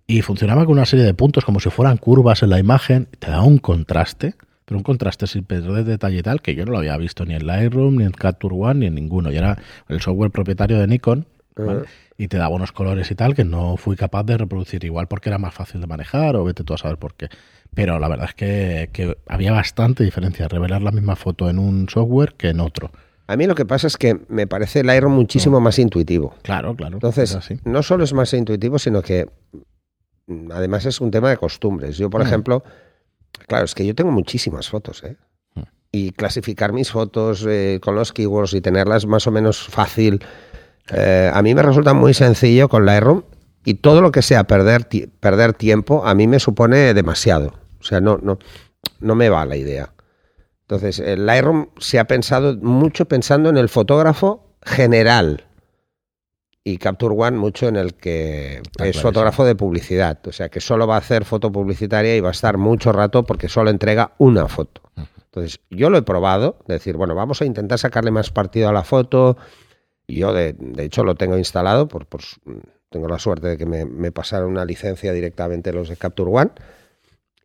y 0.07 0.21
funcionaba 0.21 0.63
con 0.65 0.73
una 0.73 0.85
serie 0.85 1.03
de 1.05 1.13
puntos 1.13 1.43
como 1.45 1.59
si 1.59 1.69
fueran 1.69 1.97
curvas 1.97 2.43
en 2.43 2.49
la 2.51 2.59
imagen, 2.59 3.07
te 3.19 3.29
daba 3.29 3.43
un 3.43 3.57
contraste, 3.57 4.35
pero 4.65 4.77
un 4.77 4.83
contraste 4.83 5.27
sin 5.27 5.43
perder 5.43 5.83
detalle 5.83 6.19
y 6.19 6.21
tal, 6.23 6.41
que 6.41 6.55
yo 6.55 6.63
no 6.65 6.71
lo 6.71 6.77
había 6.77 6.95
visto 6.95 7.25
ni 7.25 7.33
en 7.33 7.45
Lightroom, 7.45 7.97
ni 7.97 8.05
en 8.05 8.11
Capture 8.11 8.55
One, 8.55 8.79
ni 8.81 8.85
en 8.85 8.95
ninguno. 8.95 9.31
Y 9.31 9.37
era 9.37 9.57
el 9.89 9.99
software 9.99 10.31
propietario 10.31 10.79
de 10.79 10.87
Nikon, 10.87 11.25
y 12.17 12.27
te 12.27 12.37
daba 12.37 12.55
unos 12.55 12.71
colores 12.71 13.09
y 13.11 13.15
tal 13.15 13.35
que 13.35 13.43
no 13.43 13.77
fui 13.77 13.95
capaz 13.95 14.23
de 14.23 14.37
reproducir 14.37 14.83
igual 14.83 15.07
porque 15.07 15.29
era 15.29 15.37
más 15.37 15.53
fácil 15.53 15.81
de 15.81 15.87
manejar 15.87 16.35
o 16.35 16.43
vete 16.43 16.63
tú 16.63 16.73
a 16.73 16.77
saber 16.77 16.97
por 16.97 17.13
qué. 17.15 17.29
Pero 17.73 17.99
la 17.99 18.07
verdad 18.07 18.27
es 18.29 18.35
que, 18.35 18.89
que 18.93 19.17
había 19.27 19.51
bastante 19.51 20.03
diferencia 20.03 20.47
revelar 20.47 20.81
la 20.81 20.91
misma 20.91 21.15
foto 21.15 21.49
en 21.49 21.59
un 21.59 21.87
software 21.89 22.33
que 22.37 22.49
en 22.49 22.59
otro. 22.59 22.91
A 23.27 23.37
mí 23.37 23.45
lo 23.47 23.55
que 23.55 23.65
pasa 23.65 23.87
es 23.87 23.95
que 23.97 24.19
me 24.27 24.45
parece 24.47 24.81
el 24.81 24.87
Lightroom 24.87 25.13
muchísimo 25.13 25.61
más 25.61 25.79
intuitivo. 25.79 26.35
Claro, 26.41 26.75
claro. 26.75 26.95
Entonces, 26.95 27.37
no 27.63 27.81
solo 27.81 28.03
es 28.03 28.11
más 28.13 28.33
intuitivo, 28.33 28.77
sino 28.77 29.01
que 29.01 29.27
mm, 30.27 30.51
además 30.51 30.85
es 30.85 30.99
un 30.99 31.11
tema 31.11 31.29
de 31.29 31.37
costumbres. 31.37 31.97
Yo, 31.97 32.09
por 32.09 32.21
Mm. 32.21 32.27
ejemplo, 32.27 32.63
claro, 33.47 33.63
es 33.65 33.73
que 33.73 33.85
yo 33.85 33.95
tengo 33.95 34.11
muchísimas 34.11 34.67
fotos, 34.69 35.03
¿eh? 35.05 35.15
Mm. 35.55 35.61
Y 35.93 36.11
clasificar 36.11 36.73
mis 36.73 36.91
fotos 36.91 37.45
eh, 37.47 37.79
con 37.81 37.95
los 37.95 38.11
keywords 38.11 38.53
y 38.53 38.59
tenerlas 38.61 39.05
más 39.05 39.25
o 39.27 39.31
menos 39.31 39.65
fácil, 39.67 40.21
eh, 40.89 41.31
a 41.33 41.41
mí 41.41 41.53
me 41.55 41.61
resulta 41.61 41.93
muy 41.93 42.13
sencillo 42.13 42.69
con 42.69 42.85
Lightroom 42.85 43.23
y 43.63 43.75
todo 43.75 44.01
lo 44.01 44.11
que 44.11 44.21
sea 44.21 44.45
perder, 44.45 44.87
perder 45.19 45.53
tiempo 45.53 46.05
a 46.05 46.15
mí 46.15 46.27
me 46.27 46.39
supone 46.39 46.93
demasiado. 46.93 47.53
O 47.79 47.83
sea, 47.83 48.01
no, 48.01 48.19
no, 48.21 48.39
no 48.99 49.15
me 49.15 49.29
va 49.29 49.45
la 49.45 49.55
idea. 49.55 49.93
Entonces, 50.61 50.99
el 50.99 51.25
Lightroom 51.25 51.67
se 51.79 51.99
ha 51.99 52.05
pensado 52.05 52.55
mucho 52.57 53.05
pensando 53.05 53.49
en 53.49 53.57
el 53.57 53.69
fotógrafo 53.69 54.55
general 54.63 55.45
y 56.63 56.77
Capture 56.77 57.15
One 57.17 57.37
mucho 57.37 57.67
en 57.67 57.75
el 57.75 57.95
que 57.95 58.57
Está 58.57 58.61
es 58.61 58.71
clarísimo. 58.77 59.01
fotógrafo 59.03 59.45
de 59.45 59.55
publicidad. 59.55 60.19
O 60.27 60.31
sea, 60.31 60.49
que 60.49 60.61
solo 60.61 60.87
va 60.87 60.95
a 60.95 60.99
hacer 60.99 61.25
foto 61.25 61.51
publicitaria 61.51 62.15
y 62.15 62.21
va 62.21 62.29
a 62.29 62.33
estar 62.33 62.57
mucho 62.57 62.91
rato 62.91 63.23
porque 63.23 63.49
solo 63.49 63.69
entrega 63.69 64.13
una 64.17 64.47
foto. 64.47 64.81
Entonces, 65.25 65.59
yo 65.69 65.89
lo 65.89 65.97
he 65.97 66.01
probado, 66.03 66.57
de 66.67 66.75
decir, 66.75 66.97
bueno, 66.97 67.15
vamos 67.15 67.41
a 67.41 67.45
intentar 67.45 67.79
sacarle 67.79 68.11
más 68.11 68.29
partido 68.29 68.69
a 68.69 68.73
la 68.73 68.83
foto. 68.83 69.37
Yo, 70.15 70.33
de, 70.33 70.53
de 70.53 70.83
hecho, 70.83 71.03
lo 71.03 71.15
tengo 71.15 71.37
instalado, 71.37 71.87
por, 71.87 72.05
tengo 72.89 73.07
la 73.07 73.19
suerte 73.19 73.47
de 73.49 73.57
que 73.57 73.65
me, 73.65 73.85
me 73.85 74.11
pasaron 74.11 74.49
una 74.51 74.65
licencia 74.65 75.13
directamente 75.13 75.71
los 75.73 75.89
de 75.89 75.95
Capture 75.97 76.29
One 76.31 76.51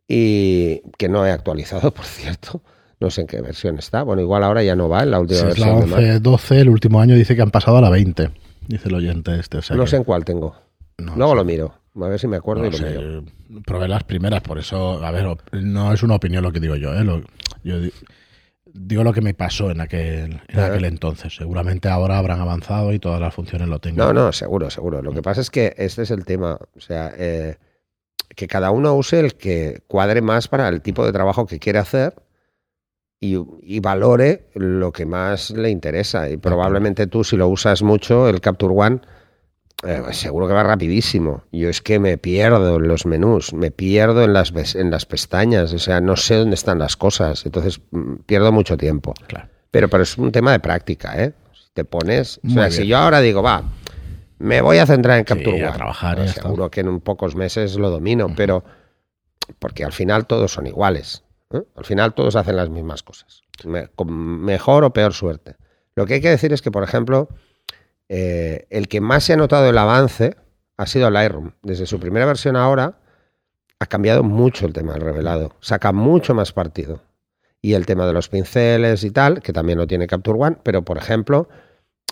y 0.07 0.81
que 0.97 1.09
no 1.09 1.25
he 1.25 1.31
actualizado, 1.31 1.91
por 1.93 2.05
cierto. 2.05 2.61
No 2.99 3.11
sé 3.11 3.21
en 3.21 3.27
qué 3.27 3.41
versión 3.41 3.77
está. 3.77 4.01
Bueno, 4.01 4.21
igual 4.23 4.43
ahora 4.43 4.63
ya 4.63 4.75
no 4.75 4.89
va 4.89 5.03
en 5.03 5.11
la 5.11 5.19
última 5.19 5.39
Si 5.41 5.47
es 5.47 5.59
la 5.59 5.67
versión. 5.67 5.81
de 5.81 5.95
Mac. 5.95 5.99
11, 5.99 6.19
12, 6.19 6.61
el 6.61 6.69
último 6.69 6.99
año 6.99 7.15
dice 7.15 7.35
que 7.35 7.41
han 7.43 7.51
pasado 7.51 7.77
a 7.77 7.81
la 7.81 7.89
20, 7.91 8.31
dice 8.67 8.89
el 8.89 8.95
oyente 8.95 9.39
este. 9.39 9.57
o 9.57 9.61
sea 9.61 9.75
No 9.75 9.83
que- 9.83 9.89
sé 9.91 9.97
en 9.97 10.03
cuál 10.03 10.25
tengo. 10.25 10.55
no 10.97 11.15
Luego 11.15 11.33
sé. 11.33 11.35
lo 11.37 11.45
miro. 11.45 11.73
A 12.01 12.07
ver 12.07 12.19
si 12.19 12.27
me 12.27 12.37
acuerdo 12.37 12.63
No 12.63 12.69
y 12.69 12.71
lo 12.71 12.77
sé, 12.77 12.97
miro. 12.97 13.23
probé 13.65 13.87
las 13.87 14.03
primeras, 14.03 14.41
por 14.41 14.57
eso, 14.59 15.03
a 15.03 15.11
ver, 15.11 15.25
no 15.51 15.93
es 15.93 16.01
una 16.03 16.15
opinión 16.15 16.43
lo 16.43 16.51
que 16.51 16.59
digo 16.59 16.75
yo, 16.75 16.93
¿eh? 16.93 17.03
Lo- 17.03 17.21
yo 17.63 17.75
digo 18.73 19.03
lo 19.03 19.13
que 19.13 19.21
me 19.21 19.33
pasó 19.33 19.71
en 19.71 19.81
aquel, 19.81 20.41
en 20.47 20.59
aquel 20.59 20.85
entonces. 20.85 21.35
Seguramente 21.35 21.89
ahora 21.89 22.17
habrán 22.17 22.39
avanzado 22.39 22.93
y 22.93 22.99
todas 22.99 23.19
las 23.19 23.33
funciones 23.33 23.67
lo 23.67 23.79
tengan. 23.79 24.07
No, 24.07 24.13
no, 24.13 24.31
seguro, 24.31 24.69
seguro. 24.69 25.01
Lo 25.01 25.13
que 25.13 25.21
pasa 25.21 25.41
es 25.41 25.49
que 25.49 25.73
este 25.77 26.03
es 26.03 26.11
el 26.11 26.25
tema. 26.25 26.57
O 26.75 26.79
sea, 26.79 27.13
eh, 27.17 27.57
que 28.35 28.47
cada 28.47 28.71
uno 28.71 28.93
use 28.95 29.19
el 29.19 29.35
que 29.35 29.81
cuadre 29.87 30.21
más 30.21 30.47
para 30.47 30.67
el 30.69 30.81
tipo 30.81 31.05
de 31.05 31.11
trabajo 31.11 31.45
que 31.45 31.59
quiere 31.59 31.79
hacer 31.79 32.15
y, 33.19 33.37
y 33.61 33.79
valore 33.79 34.49
lo 34.53 34.91
que 34.91 35.05
más 35.05 35.51
le 35.51 35.69
interesa. 35.69 36.29
Y 36.29 36.37
probablemente 36.37 37.07
tú, 37.07 37.23
si 37.23 37.35
lo 37.35 37.47
usas 37.47 37.81
mucho, 37.81 38.27
el 38.29 38.41
Capture 38.41 38.73
One, 38.75 39.01
eh, 39.83 40.01
seguro 40.11 40.47
que 40.47 40.53
va 40.53 40.63
rapidísimo. 40.63 41.43
Yo 41.51 41.69
es 41.69 41.81
que 41.81 41.99
me 41.99 42.17
pierdo 42.17 42.77
en 42.77 42.87
los 42.87 43.05
menús, 43.05 43.53
me 43.53 43.71
pierdo 43.71 44.23
en 44.23 44.33
las, 44.33 44.51
en 44.75 44.89
las 44.91 45.05
pestañas, 45.05 45.73
o 45.73 45.79
sea, 45.79 46.01
no 46.01 46.15
sé 46.15 46.35
dónde 46.35 46.55
están 46.55 46.79
las 46.79 46.95
cosas. 46.97 47.45
Entonces, 47.45 47.81
mm, 47.91 48.15
pierdo 48.25 48.51
mucho 48.51 48.77
tiempo. 48.77 49.13
Claro. 49.27 49.49
Pero, 49.71 49.89
pero 49.89 50.03
es 50.03 50.17
un 50.17 50.31
tema 50.31 50.51
de 50.51 50.59
práctica, 50.59 51.21
¿eh? 51.23 51.33
Si 51.53 51.69
te 51.73 51.83
pones. 51.85 52.39
O 52.45 52.49
sea, 52.49 52.63
bien. 52.67 52.71
si 52.71 52.87
yo 52.87 52.97
ahora 52.97 53.19
digo, 53.21 53.43
va, 53.43 53.63
me 54.39 54.61
voy 54.61 54.77
a 54.77 54.85
centrar 54.85 55.19
en 55.19 55.25
Sí, 55.25 55.33
Capture 55.33 55.63
a 55.65 55.69
One. 55.69 55.77
trabajar 55.77 56.17
pues 56.17 56.31
seguro 56.31 56.71
que 56.71 56.79
en 56.81 56.87
un 56.87 57.01
pocos 57.01 57.35
meses 57.35 57.75
lo 57.75 57.89
domino, 57.89 58.27
pero. 58.35 58.63
Porque 59.59 59.83
al 59.85 59.93
final 59.93 60.25
todos 60.27 60.51
son 60.51 60.67
iguales. 60.67 61.23
¿eh? 61.51 61.61
Al 61.75 61.85
final 61.85 62.13
todos 62.13 62.35
hacen 62.35 62.55
las 62.57 62.69
mismas 62.69 63.03
cosas. 63.03 63.43
Me- 63.65 63.87
con 63.89 64.11
mejor 64.11 64.83
o 64.83 64.91
peor 64.91 65.13
suerte. 65.13 65.55
Lo 65.95 66.05
que 66.05 66.15
hay 66.15 66.21
que 66.21 66.29
decir 66.29 66.51
es 66.53 66.61
que, 66.61 66.69
por 66.71 66.83
ejemplo, 66.83 67.29
eh, 68.09 68.67
el 68.69 68.87
que 68.87 69.01
más 69.01 69.23
se 69.23 69.33
ha 69.33 69.37
notado 69.37 69.69
el 69.69 69.77
avance 69.77 70.35
ha 70.77 70.85
sido 70.85 71.09
Lightroom. 71.09 71.51
Desde 71.63 71.85
su 71.85 71.99
primera 71.99 72.25
versión 72.25 72.55
ahora 72.55 72.99
ha 73.79 73.85
cambiado 73.85 74.23
mucho 74.23 74.65
el 74.65 74.73
tema 74.73 74.93
del 74.93 75.01
revelado. 75.01 75.55
Saca 75.59 75.91
mucho 75.91 76.33
más 76.33 76.51
partido. 76.53 77.01
y 77.59 77.73
el 77.73 77.87
tema 77.87 78.05
de 78.05 78.13
los 78.13 78.29
pinceles 78.29 79.03
y 79.03 79.09
tal, 79.09 79.41
que 79.41 79.51
también 79.51 79.79
lo 79.79 79.87
tiene 79.87 80.05
Capture 80.05 80.39
One, 80.39 80.57
pero 80.63 80.83
por 80.83 80.97
ejemplo, 80.97 81.49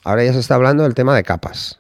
ahora 0.04 0.24
ya 0.24 0.34
se 0.34 0.40
está 0.40 0.56
hablando 0.56 0.84
del 0.84 0.96
tema 0.96 1.16
de 1.16 1.24
capas. 1.24 1.80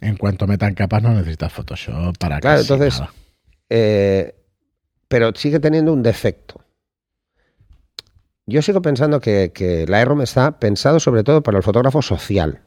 En 0.00 0.16
cuanto 0.16 0.48
metan 0.48 0.74
capas 0.74 1.00
no 1.00 1.14
necesitas 1.14 1.52
Photoshop 1.52 2.18
para 2.18 2.40
Claro, 2.40 2.58
casi 2.58 2.72
entonces, 2.72 3.00
nada. 3.00 3.12
Eh, 3.70 4.34
pero 5.06 5.32
sigue 5.34 5.60
teniendo 5.60 5.92
un 5.92 6.02
defecto. 6.02 6.60
Yo 8.46 8.60
sigo 8.62 8.82
pensando 8.82 9.20
que, 9.20 9.52
que 9.54 9.86
Lightroom 9.86 10.22
está 10.22 10.58
pensado 10.58 10.98
sobre 10.98 11.22
todo 11.22 11.42
para 11.42 11.58
el 11.58 11.62
fotógrafo 11.62 12.02
social, 12.02 12.62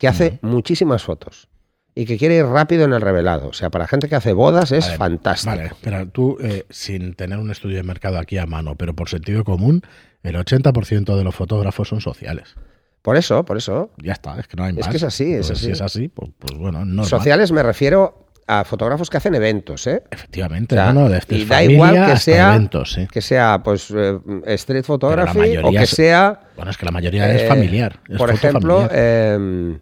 que 0.00 0.08
hace 0.08 0.38
muchísimas 0.42 1.02
fotos 1.04 1.48
y 1.94 2.06
que 2.06 2.16
quiere 2.16 2.36
ir 2.36 2.46
rápido 2.46 2.84
en 2.84 2.92
el 2.94 3.00
revelado. 3.02 3.48
O 3.48 3.52
sea, 3.52 3.68
para 3.70 3.86
gente 3.86 4.08
que 4.08 4.16
hace 4.16 4.32
bodas 4.32 4.72
es 4.72 4.86
Vale, 4.86 4.96
fantástico. 4.96 5.54
Vale, 5.54 5.72
pero 5.82 6.08
tú, 6.08 6.38
eh, 6.40 6.64
sin 6.70 7.14
tener 7.14 7.38
un 7.38 7.50
estudio 7.50 7.76
de 7.76 7.82
mercado 7.82 8.18
aquí 8.18 8.38
a 8.38 8.46
mano, 8.46 8.76
pero 8.76 8.94
por 8.94 9.10
sentido 9.10 9.44
común, 9.44 9.82
el 10.22 10.36
80% 10.36 11.16
de 11.16 11.22
los 11.24 11.34
fotógrafos 11.34 11.88
son 11.88 12.00
sociales. 12.00 12.54
Por 13.02 13.16
eso, 13.16 13.44
por 13.44 13.56
eso. 13.58 13.90
Ya 14.02 14.12
está, 14.12 14.40
es 14.40 14.46
que 14.48 14.56
no 14.56 14.64
hay 14.64 14.70
Es 14.70 14.78
más. 14.80 14.88
que 14.88 14.96
es 14.96 15.02
así, 15.02 15.34
es 15.34 15.50
así. 15.50 15.66
Si 15.66 15.70
es 15.72 15.80
así, 15.82 16.08
pues, 16.08 16.30
pues 16.38 16.56
bueno, 16.58 16.80
es 16.80 16.86
normal. 16.86 17.06
Sociales 17.06 17.52
me 17.52 17.62
refiero 17.62 18.29
a 18.58 18.64
fotógrafos 18.64 19.08
que 19.08 19.16
hacen 19.16 19.34
eventos, 19.34 19.86
¿eh? 19.86 20.02
Efectivamente, 20.10 20.74
O 20.74 20.78
sea, 20.78 20.92
no, 20.92 21.02
no, 21.02 21.08
desde 21.08 21.36
y 21.36 21.44
da 21.44 21.62
igual 21.62 22.06
que 22.06 22.16
sea- 22.16 22.54
eventos. 22.54 22.98
Que 23.12 23.20
sea, 23.20 23.60
pues, 23.62 23.92
eh, 23.96 24.18
street 24.46 24.84
photography 24.84 25.56
o 25.58 25.70
que 25.70 25.82
es- 25.82 25.90
sea, 25.90 26.40
Bueno, 26.56 26.70
es 26.70 26.76
que 26.76 26.84
la 26.84 26.90
mayoría 26.92 27.32
es 27.32 27.42
eh, 27.42 27.46
familiar. 27.46 28.00
es 28.08 28.18
por 28.18 28.30
ejemplo, 28.30 28.76
familiar. 28.88 28.90
eh, 28.94 29.78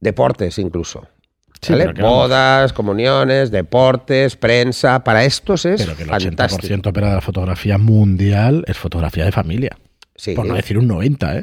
deportes 0.00 0.58
incluso. 0.58 1.06
Sí, 1.60 1.72
¿vale? 1.72 1.92
Bodas, 2.00 2.72
comuniones, 2.72 3.50
deportes, 3.50 4.36
prensa. 4.36 5.02
Para 5.02 5.24
estos 5.24 5.64
es 5.66 5.82
pero 5.82 5.96
que 5.96 6.04
el 6.04 6.08
fantástico. 6.08 6.66
80% 6.66 6.92
pero 6.92 7.08
de 7.08 7.14
la 7.14 7.20
fotografía 7.20 7.78
mundial 7.78 8.64
es 8.68 8.78
fotografía 8.78 9.24
de 9.24 9.32
familia. 9.32 9.76
Sí, 10.14 10.34
Por 10.34 10.46
no 10.46 10.54
decir 10.54 10.78
un 10.78 10.86
90, 10.86 11.36
¿eh? 11.38 11.42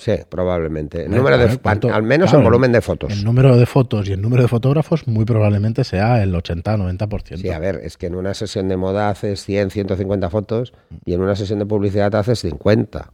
Sí, 0.00 0.12
probablemente. 0.28 1.04
El 1.04 1.10
número 1.12 1.36
de, 1.38 1.58
¿cuánto? 1.58 1.92
al 1.92 2.02
menos 2.02 2.30
Claro, 2.30 2.38
en 2.40 2.44
volumen 2.44 2.72
de 2.72 2.80
fotos. 2.80 3.12
El 3.12 3.24
número 3.24 3.56
de 3.56 3.66
fotos 3.66 4.08
y 4.08 4.12
el 4.12 4.20
número 4.22 4.42
de 4.42 4.48
fotógrafos 4.48 5.06
muy 5.06 5.24
probablemente 5.24 5.84
sea 5.84 6.22
el 6.22 6.34
80-90%. 6.34 7.36
Sí, 7.36 7.50
a 7.50 7.58
ver, 7.58 7.80
es 7.84 7.96
que 7.96 8.06
en 8.06 8.14
una 8.14 8.34
sesión 8.34 8.68
de 8.68 8.76
moda 8.76 9.08
haces 9.10 9.44
100, 9.44 9.70
150 9.70 10.30
fotos 10.30 10.72
y 11.04 11.12
en 11.14 11.20
una 11.20 11.36
sesión 11.36 11.58
de 11.58 11.66
publicidad 11.66 12.14
haces 12.16 12.40
50. 12.40 13.12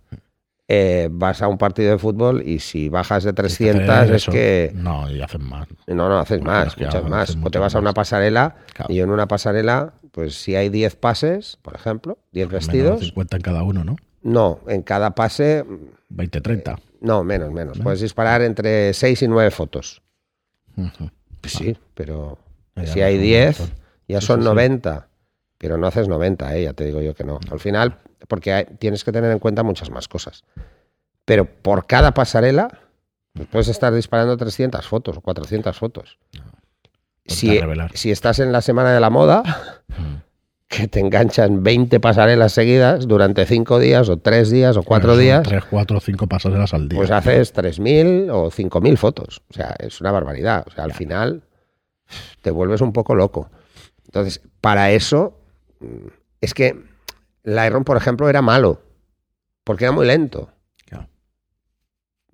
Eh, 0.69 1.09
vas 1.13 1.43
a 1.43 1.49
un 1.49 1.59
partido 1.59 1.93
de 1.93 1.99
fútbol 1.99 2.43
y 2.45 2.59
si 2.59 2.89
bajas 2.89 3.23
de 3.23 3.33
300 3.33 3.89
Hacer 3.89 4.15
es 4.17 4.27
que... 4.27 4.73
No, 4.75 5.09
y 5.09 5.23
hacen 5.23 5.45
más. 5.45 5.69
No, 5.87 6.09
no, 6.09 6.19
haces 6.19 6.43
más, 6.43 6.77
muchas 6.77 7.09
más. 7.09 7.39
O 7.41 7.51
te 7.51 7.59
vas 7.61 7.75
a 7.77 7.79
una 7.79 7.93
pasarela 7.93 8.57
Claro. 8.75 8.93
y 8.93 8.99
en 9.01 9.11
una 9.11 9.29
pasarela, 9.29 9.93
pues 10.17 10.35
si 10.35 10.57
hay 10.57 10.71
10 10.71 10.97
pases, 10.97 11.59
por 11.61 11.75
ejemplo, 11.75 12.17
10 12.33 12.49
Menos 12.49 12.67
vestidos, 12.67 13.01
50 13.01 13.37
en 13.37 13.43
cada 13.43 13.63
uno, 13.63 13.85
¿no? 13.85 13.97
no, 14.23 14.61
en 14.67 14.81
cada 14.83 15.15
pase, 15.15 15.63
20-30. 16.11 16.79
no, 17.03 17.23
menos, 17.23 17.53
menos. 17.53 17.79
Puedes 17.79 18.01
disparar 18.01 18.41
entre 18.41 18.95
6 18.95 19.21
y 19.23 19.29
9 19.29 19.51
fotos. 19.51 20.01
Ujú. 20.75 21.11
Pues 21.43 21.53
sí, 21.53 21.77
pero 21.95 22.39
Ya 22.77 22.87
si 22.87 23.01
no 23.01 23.05
hay 23.07 23.13
son 23.15 23.21
un 23.21 23.27
10, 23.27 23.61
montón. 23.61 23.77
ya 24.09 24.21
son 24.23 24.37
sí, 24.39 24.43
sí. 24.43 24.49
90. 24.49 25.09
Pero 25.59 25.77
no 25.77 25.87
haces 25.87 26.09
90, 26.09 26.57
¿eh? 26.57 26.63
ya 26.65 26.73
te 26.73 26.85
digo 26.87 27.03
yo 27.03 27.15
que 27.15 27.25
no. 27.25 27.39
Al 27.51 27.61
final, 27.61 27.99
porque 28.27 28.53
hay- 28.55 28.65
tienes 28.79 29.05
que 29.05 29.13
tener 29.13 29.31
en 29.31 29.39
cuenta 29.39 29.63
muchas 29.63 29.91
más 29.91 30.09
cosas. 30.09 30.45
Pero 31.27 31.45
por 31.45 31.87
cada 31.87 32.13
pasarela, 32.15 32.69
pues 33.35 33.49
puedes 33.49 33.69
estar 33.69 33.93
disparando 33.93 34.35
300 34.39 34.87
fotos 34.89 35.19
o 35.19 35.21
400 35.21 35.77
fotos. 35.79 36.19
Ponte 36.33 37.35
Si, 37.35 37.61
si 37.95 38.11
estás 38.11 38.39
en 38.39 38.51
la 38.53 38.61
semana 38.63 38.93
de 38.95 39.01
la 39.01 39.11
moda, 39.11 39.43
Mm. 39.43 39.76
que 40.69 40.89
te 40.89 41.01
enganchan 41.01 41.63
20 41.63 42.01
pasarelas 42.01 42.53
seguidas 42.53 43.07
durante 43.07 43.47
5 43.47 43.79
días 43.79 44.09
o 44.09 44.17
3 44.19 44.51
días 44.51 44.77
o 44.77 44.83
4 44.83 45.11
Son 45.13 45.21
días, 45.21 45.43
tres, 45.45 45.65
cuatro, 45.65 46.01
cinco 46.01 46.27
pasarelas 46.27 46.75
al 46.75 46.89
día. 46.89 46.99
pues 46.99 47.11
haces 47.11 47.55
3.000 47.55 48.31
o 48.33 48.51
5.000 48.51 48.97
fotos. 48.97 49.43
O 49.49 49.55
sea, 49.55 49.75
es 49.79 50.01
una 50.01 50.11
barbaridad. 50.11 50.65
O 50.67 50.71
sea, 50.71 50.85
al 50.85 50.93
final 50.93 51.43
te 52.43 52.51
vuelves 52.51 52.81
un 52.81 52.93
poco 52.93 53.15
loco. 53.15 53.51
Entonces, 54.07 54.41
para 54.61 54.91
eso, 54.91 55.39
mm, 55.81 56.09
es 56.41 56.55
que 56.55 56.83
Lightroom, 57.45 57.85
por 57.85 57.97
ejemplo, 57.97 58.29
era 58.29 58.43
malo, 58.43 58.83
porque 59.65 59.85
era 59.85 59.93
muy 59.93 60.07
lento. 60.07 60.51
Claro. 60.85 61.09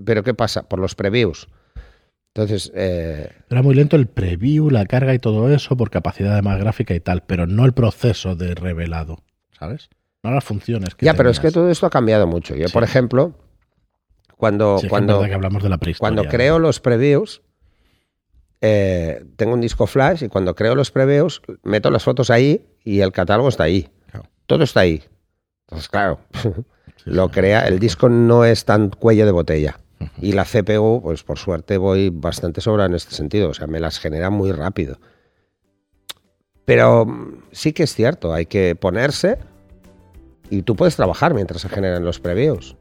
Pero 0.05 0.23
¿qué 0.23 0.35
pasa? 0.35 0.63
Por 0.63 0.79
los 0.79 0.95
previews. 0.95 1.49
Entonces, 2.35 2.73
eh, 2.75 3.31
Era 3.51 3.63
muy 3.63 3.75
lento 3.75 3.97
el 3.97 4.07
preview, 4.07 4.71
la 4.71 4.87
carga 4.87 5.13
y 5.15 5.19
todo 5.19 5.53
eso 5.53 5.77
por 5.77 5.91
capacidad 5.91 6.35
de 6.35 6.41
más 6.43 6.59
gráfica 6.59 6.95
y 6.95 7.01
tal, 7.01 7.23
pero 7.25 7.47
no 7.47 7.65
el 7.67 7.73
proceso 7.73 8.35
de 8.37 8.55
revelado, 8.55 9.19
¿sabes? 9.59 9.91
No 10.23 10.31
las 10.31 10.43
funciones 10.45 10.95
que 10.95 11.05
ya, 11.05 11.15
pero 11.15 11.29
es 11.31 11.41
que 11.41 11.51
todo 11.51 11.69
esto 11.71 11.85
ha 11.87 11.91
cambiado 11.91 12.27
mucho. 12.27 12.55
Yo, 12.55 12.69
Sí. 12.69 12.73
por 12.73 12.85
ejemplo, 12.85 13.35
cuando, 14.39 14.79
Sí, 14.79 14.89
cuando, 14.89 15.15
verdad 15.19 15.29
que 15.29 15.35
hablamos 15.35 15.63
de 15.63 15.69
la 15.69 15.77
prehistoria. 15.79 16.15
Cuando 16.17 16.31
creo 16.31 16.59
los 16.59 16.81
previews, 16.81 17.43
eh, 18.61 19.25
tengo 19.37 19.53
un 19.55 19.61
disco 19.61 19.87
flash 19.87 20.23
y 20.25 20.29
cuando 20.29 20.55
creo 20.55 20.75
los 20.75 20.91
previews, 20.91 21.43
meto 21.65 21.91
las 21.91 22.05
fotos 22.05 22.31
ahí 22.31 22.65
y 22.85 23.01
el 23.01 23.13
catálogo 23.13 23.49
está 23.49 23.65
ahí. 23.65 23.91
Claro. 24.11 24.27
Todo 24.47 24.65
está 24.65 24.81
ahí. 24.81 25.03
Entonces, 25.67 25.89
claro, 25.89 26.21
Sí, 27.05 27.11
lo 27.11 27.31
crea, 27.31 27.67
el 27.67 27.79
disco 27.81 28.09
no 28.09 28.45
es 28.45 28.65
tan 28.65 28.89
cuello 28.91 29.27
de 29.27 29.33
botella. 29.33 29.79
Y 30.21 30.33
la 30.33 30.45
CPU, 30.45 31.01
pues 31.03 31.23
por 31.23 31.39
suerte 31.39 31.77
voy 31.79 32.11
bastante 32.11 32.61
sobra 32.61 32.87
en 32.87 32.95
este 32.95 33.15
sentido, 33.15 33.51
o 33.51 33.55
sea, 33.55 33.67
me 33.67 33.81
las 33.81 33.99
genera 33.99 34.31
muy 34.31 34.53
rápido. 34.53 34.99
Pero 36.65 37.07
mm, 37.07 37.43
sí 37.53 37.73
que 37.73 37.85
es 37.85 37.95
cierto, 37.95 38.33
hay 38.33 38.47
que 38.47 38.75
ponerse 38.75 39.39
y 40.51 40.63
tú 40.63 40.77
puedes 40.77 40.97
trabajar 40.97 41.35
mientras 41.35 41.63
se 41.63 41.69
generan 41.69 42.05
los 42.05 42.21
previews. 42.21 42.77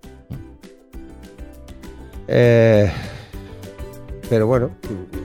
Eh, 2.28 2.92
pero 4.30 4.48
bueno, 4.48 4.72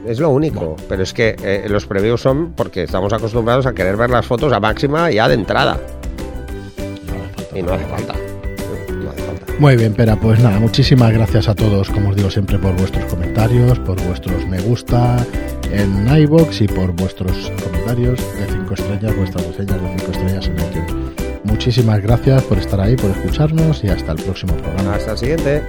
es 0.04 0.18
lo 0.18 0.30
único. 0.30 0.74
Pero 0.88 1.04
es 1.04 1.12
que 1.12 1.36
eh, 1.42 1.66
los 1.68 1.86
previews 1.86 2.20
son 2.20 2.54
porque 2.54 2.82
estamos 2.82 3.12
acostumbrados 3.12 3.66
a 3.66 3.72
querer 3.72 3.96
ver 3.96 4.10
las 4.10 4.26
fotos 4.26 4.52
a 4.52 4.58
máxima 4.58 5.10
ya 5.12 5.28
de 5.28 5.34
entrada. 5.34 5.78
No 6.76 7.14
hace 7.14 7.26
falta. 7.26 7.58
Y. 7.58 7.62
No 7.62 7.72
hace 7.72 7.84
falta. 7.86 8.25
Muy 9.58 9.76
bien, 9.76 9.94
Pera, 9.94 10.16
pues 10.16 10.38
nada, 10.40 10.60
muchísimas 10.60 11.12
gracias 11.12 11.48
a 11.48 11.54
todos, 11.54 11.88
como 11.88 12.10
os 12.10 12.16
digo 12.16 12.30
siempre, 12.30 12.58
por 12.58 12.76
vuestros 12.76 13.06
comentarios, 13.06 13.78
por 13.80 14.00
vuestros 14.02 14.46
me 14.46 14.60
gusta 14.60 15.16
en 15.72 16.06
iBox 16.06 16.60
y 16.60 16.68
por 16.68 16.92
vuestros 16.92 17.50
comentarios 17.64 18.20
de 18.38 18.46
5 18.52 18.74
estrellas, 18.74 19.16
vuestras 19.16 19.46
reseñas 19.46 19.80
de 19.80 19.98
5 19.98 20.12
estrellas 20.12 20.46
en 20.48 20.54
iTunes. 20.56 21.42
Muchísimas 21.44 22.02
gracias 22.02 22.42
por 22.44 22.58
estar 22.58 22.80
ahí, 22.80 22.96
por 22.96 23.10
escucharnos 23.10 23.82
y 23.82 23.88
hasta 23.88 24.12
el 24.12 24.22
próximo 24.22 24.54
programa. 24.56 24.94
Hasta 24.94 25.12
el 25.12 25.18
siguiente. 25.18 25.62